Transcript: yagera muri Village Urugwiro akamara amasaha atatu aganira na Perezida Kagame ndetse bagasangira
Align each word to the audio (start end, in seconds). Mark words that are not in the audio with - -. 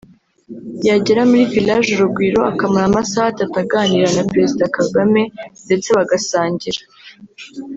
yagera 0.87 1.21
muri 1.29 1.43
Village 1.55 1.89
Urugwiro 1.93 2.39
akamara 2.51 2.85
amasaha 2.87 3.27
atatu 3.31 3.55
aganira 3.63 4.07
na 4.17 4.23
Perezida 4.31 4.65
Kagame 4.77 5.21
ndetse 5.65 5.87
bagasangira 5.97 6.81